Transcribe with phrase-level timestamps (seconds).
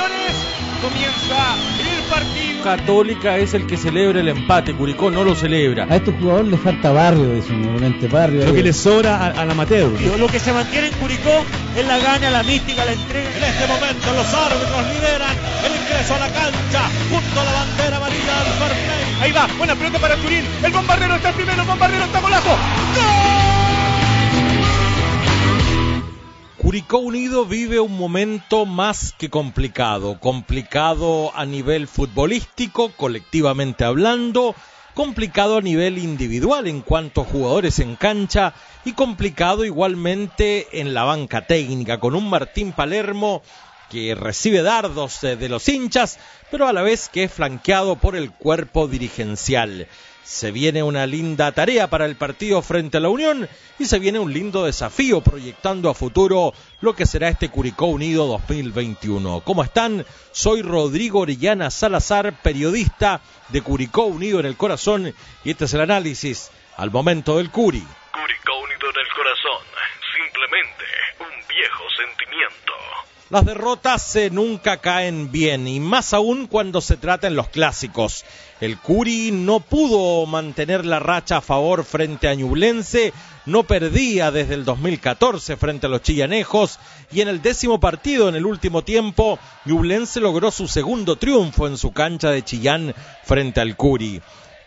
[0.00, 0.36] señores,
[0.80, 2.64] comienza el partido.
[2.64, 5.86] Católica es el que celebra el empate, Curicó no lo celebra.
[5.88, 8.44] A estos jugadores les falta barrio, dicen normalmente barrio.
[8.44, 9.90] Lo que les sobra al amateur.
[10.18, 11.44] Lo que se mantiene en Curicó
[11.76, 13.30] es la gana, la mística, la entrega.
[13.36, 17.96] En este momento los árbitros lideran el ingreso a la cancha junto a la bandera
[17.96, 19.22] amarilla del Fernández.
[19.22, 20.44] Ahí va, buena pelota para Turín.
[20.62, 22.48] El bombardero está primero, el bombardero está golazo.
[22.48, 23.69] ¡Gol!
[26.70, 34.54] Curicó Unido vive un momento más que complicado, complicado a nivel futbolístico, colectivamente hablando,
[34.94, 38.54] complicado a nivel individual en cuanto a jugadores en cancha
[38.84, 43.42] y complicado igualmente en la banca técnica, con un Martín Palermo
[43.90, 46.20] que recibe dardos de los hinchas,
[46.52, 49.88] pero a la vez que es flanqueado por el cuerpo dirigencial.
[50.22, 53.48] Se viene una linda tarea para el partido frente a la Unión
[53.78, 58.26] y se viene un lindo desafío proyectando a futuro lo que será este Curicó Unido
[58.26, 59.40] 2021.
[59.40, 60.04] ¿Cómo están?
[60.32, 65.80] Soy Rodrigo Orellana Salazar, periodista de Curicó Unido en el Corazón y este es el
[65.80, 67.84] análisis al momento del Curi.
[68.12, 69.66] Curicó Unido en el Corazón,
[70.16, 70.84] simplemente
[71.20, 72.72] un viejo sentimiento.
[73.28, 78.24] Las derrotas eh, nunca caen bien y más aún cuando se trata en los clásicos.
[78.60, 83.12] El Curi no pudo mantener la racha a favor frente a Ñublense,
[83.46, 86.78] no perdía desde el 2014 frente a los Chillanejos
[87.12, 91.76] y en el décimo partido en el último tiempo Ñublense logró su segundo triunfo en
[91.76, 92.94] su cancha de Chillán
[93.24, 94.22] frente al Curi.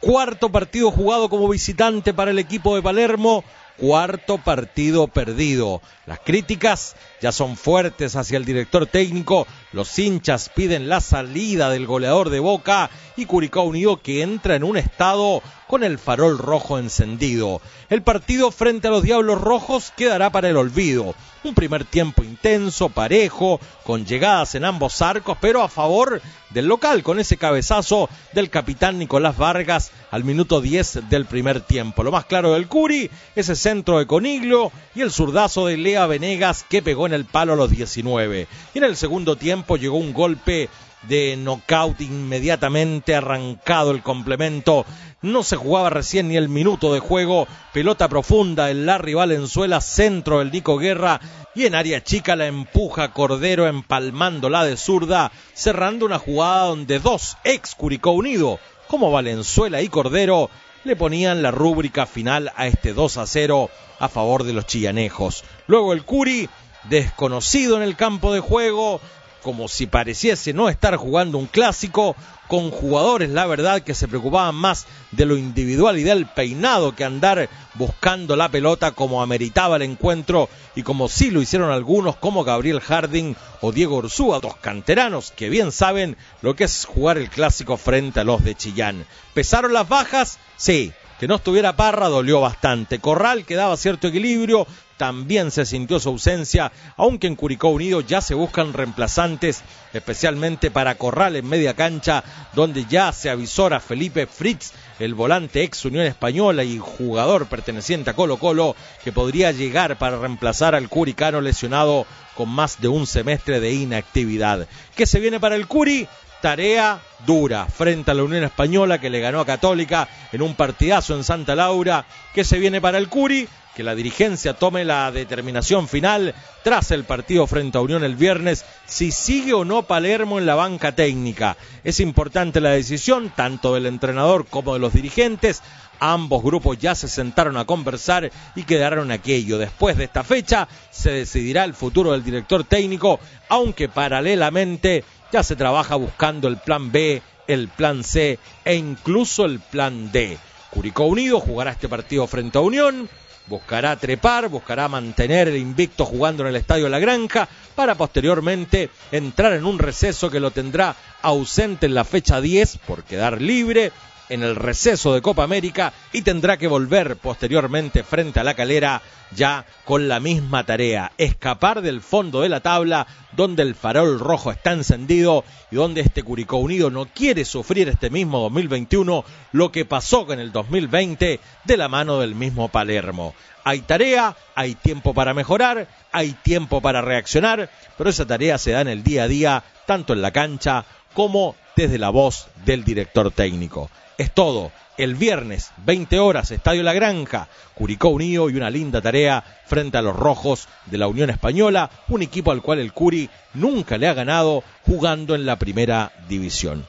[0.00, 3.44] Cuarto partido jugado como visitante para el equipo de Palermo,
[3.78, 5.80] cuarto partido perdido.
[6.06, 11.86] Las críticas ya son fuertes hacia el director técnico, los hinchas piden la salida del
[11.86, 16.78] goleador de Boca y Curicó Unido que entra en un estado con el farol rojo
[16.78, 17.60] encendido.
[17.90, 21.14] El partido frente a los Diablos Rojos quedará para el olvido.
[21.44, 27.02] Un primer tiempo intenso, parejo, con llegadas en ambos arcos, pero a favor del local,
[27.02, 32.02] con ese cabezazo del capitán Nicolás Vargas al minuto 10 del primer tiempo.
[32.02, 36.64] Lo más claro del Curi, ese centro de Coniglio y el zurdazo de Lea Venegas
[36.68, 38.48] que pegó en el palo a los 19.
[38.74, 40.68] Y en el segundo tiempo llegó un golpe
[41.02, 44.84] de knockout inmediatamente arrancado el complemento.
[45.22, 47.46] No se jugaba recién ni el minuto de juego.
[47.72, 51.20] Pelota profunda el Larry Valenzuela, centro del Nico Guerra.
[51.54, 57.36] Y en área chica la empuja Cordero empalmándola de zurda, cerrando una jugada donde dos
[57.44, 60.50] ex Curicó Unido, como Valenzuela y Cordero,
[60.84, 65.44] le ponían la rúbrica final a este 2 a 0 a favor de los chillanejos.
[65.66, 66.48] Luego el Curi,
[66.88, 69.00] desconocido en el campo de juego,
[69.42, 72.16] como si pareciese no estar jugando un clásico,
[72.48, 77.04] con jugadores, la verdad, que se preocupaban más de lo individual y del peinado que
[77.04, 82.44] andar buscando la pelota como ameritaba el encuentro y como sí lo hicieron algunos como
[82.44, 87.28] Gabriel Harding o Diego Ursúa, dos canteranos que bien saben lo que es jugar el
[87.28, 89.04] clásico frente a los de Chillán.
[89.34, 90.38] ¿Pesaron las bajas?
[90.56, 92.98] Sí, que no estuviera Parra dolió bastante.
[93.00, 98.20] Corral que daba cierto equilibrio, también se sintió su ausencia, aunque en Curicó Unido ya
[98.20, 99.62] se buscan reemplazantes,
[99.92, 105.84] especialmente para Corral en media cancha, donde ya se avisora Felipe Fritz, el volante ex
[105.84, 111.40] Unión Española y jugador perteneciente a Colo Colo, que podría llegar para reemplazar al Curicano
[111.40, 114.66] lesionado con más de un semestre de inactividad.
[114.96, 116.08] ¿Qué se viene para el Curi?
[116.40, 121.16] tarea dura frente a la Unión Española que le ganó a Católica en un partidazo
[121.16, 122.04] en Santa Laura.
[122.34, 123.48] que se viene para el Curi?
[123.78, 126.34] Que la dirigencia tome la determinación final
[126.64, 130.56] tras el partido frente a Unión el viernes si sigue o no Palermo en la
[130.56, 131.56] banca técnica.
[131.84, 135.62] Es importante la decisión tanto del entrenador como de los dirigentes.
[136.00, 139.58] Ambos grupos ya se sentaron a conversar y quedaron aquello.
[139.58, 145.54] Después de esta fecha se decidirá el futuro del director técnico, aunque paralelamente ya se
[145.54, 150.36] trabaja buscando el plan B, el plan C e incluso el plan D.
[150.70, 153.08] Curicó Unido jugará este partido frente a Unión,
[153.48, 159.52] buscará trepar, buscará mantener el invicto jugando en el Estadio La Granja para posteriormente entrar
[159.52, 163.92] en un receso que lo tendrá ausente en la fecha 10 por quedar libre
[164.28, 169.02] en el receso de Copa América y tendrá que volver posteriormente frente a la calera
[169.34, 174.50] ya con la misma tarea, escapar del fondo de la tabla donde el farol rojo
[174.50, 179.84] está encendido y donde este Curicó Unido no quiere sufrir este mismo 2021 lo que
[179.84, 183.34] pasó con el 2020 de la mano del mismo Palermo.
[183.64, 188.80] Hay tarea, hay tiempo para mejorar, hay tiempo para reaccionar, pero esa tarea se da
[188.80, 193.30] en el día a día, tanto en la cancha como desde la voz del director
[193.30, 193.88] técnico.
[194.18, 194.72] Es todo.
[194.96, 200.02] el viernes, 20 horas, Estadio La Granja, Curicó Unido y una linda tarea frente a
[200.02, 204.14] los rojos de la Unión Española, un equipo al cual el Curi nunca le ha
[204.14, 206.84] ganado jugando en la primera división.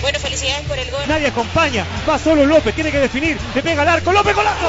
[0.00, 1.00] Bueno, felicidades por el gol.
[1.06, 4.66] Nadie acompaña, va solo López, tiene que definir, le pega al arco, López golazo.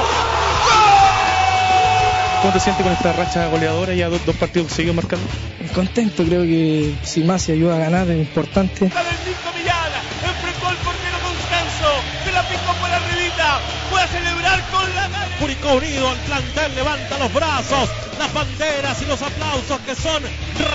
[2.44, 5.25] ¿Cómo te sientes con esta racha goleadora ya dos, dos partidos seguidos marcando?
[5.74, 8.92] Contento, creo que si más se ayuda a ganar es importante.
[8.94, 9.92] La del Nico Millán,
[10.28, 11.90] enfrentó al portero Constanzo,
[12.25, 13.60] se la picó por arribita,
[13.90, 15.28] puede celebrar con la gana.
[15.40, 20.22] Curicó Unido, el plantel levanta los brazos, las banderas y los aplausos que son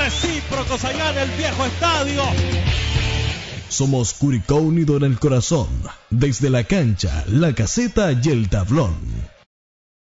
[0.00, 2.22] recíprocos allá en el viejo estadio.
[3.68, 5.68] Somos Curicó Unido en el corazón,
[6.08, 9.37] desde la cancha, la caseta y el tablón.